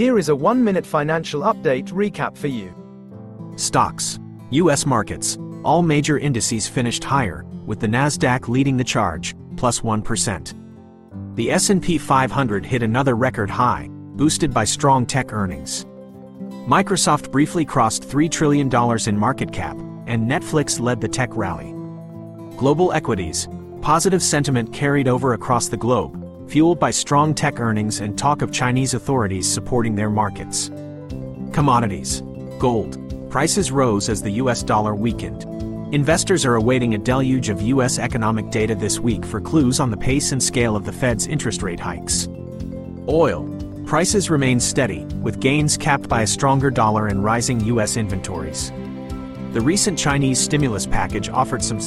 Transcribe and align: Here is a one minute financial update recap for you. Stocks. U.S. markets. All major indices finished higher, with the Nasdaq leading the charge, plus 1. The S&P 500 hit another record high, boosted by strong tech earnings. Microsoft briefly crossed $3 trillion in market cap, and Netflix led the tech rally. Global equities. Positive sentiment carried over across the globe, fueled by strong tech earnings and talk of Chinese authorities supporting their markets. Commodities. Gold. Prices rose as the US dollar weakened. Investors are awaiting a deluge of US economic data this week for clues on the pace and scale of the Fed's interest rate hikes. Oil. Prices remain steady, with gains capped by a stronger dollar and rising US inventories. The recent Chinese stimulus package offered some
Here 0.00 0.18
is 0.18 0.30
a 0.30 0.34
one 0.34 0.64
minute 0.64 0.86
financial 0.86 1.42
update 1.42 1.88
recap 1.90 2.34
for 2.34 2.46
you. 2.46 2.72
Stocks. 3.56 4.18
U.S. 4.48 4.86
markets. 4.86 5.36
All 5.62 5.82
major 5.82 6.18
indices 6.18 6.66
finished 6.66 7.04
higher, 7.04 7.44
with 7.66 7.80
the 7.80 7.86
Nasdaq 7.86 8.48
leading 8.48 8.78
the 8.78 8.82
charge, 8.82 9.36
plus 9.58 9.82
1. 9.82 10.02
The 11.34 11.50
S&P 11.50 11.98
500 11.98 12.64
hit 12.64 12.82
another 12.82 13.14
record 13.14 13.50
high, 13.50 13.88
boosted 13.90 14.54
by 14.54 14.64
strong 14.64 15.04
tech 15.04 15.34
earnings. 15.34 15.84
Microsoft 16.66 17.30
briefly 17.30 17.66
crossed 17.66 18.02
$3 18.04 18.30
trillion 18.30 18.74
in 19.06 19.18
market 19.18 19.52
cap, 19.52 19.76
and 20.06 20.26
Netflix 20.26 20.80
led 20.80 21.02
the 21.02 21.08
tech 21.08 21.36
rally. 21.36 21.74
Global 22.56 22.94
equities. 22.94 23.48
Positive 23.82 24.22
sentiment 24.22 24.72
carried 24.72 25.08
over 25.08 25.34
across 25.34 25.68
the 25.68 25.76
globe, 25.76 26.19
fueled 26.50 26.80
by 26.80 26.90
strong 26.90 27.32
tech 27.32 27.60
earnings 27.60 28.00
and 28.00 28.18
talk 28.18 28.42
of 28.42 28.50
Chinese 28.50 28.94
authorities 28.94 29.48
supporting 29.48 29.94
their 29.94 30.10
markets. 30.10 30.68
Commodities. 31.52 32.22
Gold. 32.58 32.98
Prices 33.30 33.70
rose 33.70 34.08
as 34.08 34.20
the 34.20 34.32
US 34.32 34.64
dollar 34.64 34.96
weakened. 34.96 35.44
Investors 35.94 36.44
are 36.44 36.56
awaiting 36.56 36.94
a 36.94 36.98
deluge 36.98 37.50
of 37.50 37.62
US 37.62 38.00
economic 38.00 38.50
data 38.50 38.74
this 38.74 38.98
week 38.98 39.24
for 39.24 39.40
clues 39.40 39.78
on 39.78 39.92
the 39.92 39.96
pace 39.96 40.32
and 40.32 40.42
scale 40.42 40.74
of 40.74 40.84
the 40.84 40.92
Fed's 40.92 41.28
interest 41.28 41.62
rate 41.62 41.78
hikes. 41.78 42.28
Oil. 43.08 43.48
Prices 43.86 44.28
remain 44.28 44.58
steady, 44.58 45.04
with 45.22 45.38
gains 45.38 45.76
capped 45.76 46.08
by 46.08 46.22
a 46.22 46.26
stronger 46.26 46.70
dollar 46.70 47.06
and 47.06 47.22
rising 47.22 47.60
US 47.66 47.96
inventories. 47.96 48.72
The 49.52 49.60
recent 49.60 49.96
Chinese 49.96 50.40
stimulus 50.40 50.84
package 50.84 51.28
offered 51.28 51.62
some 51.62 51.80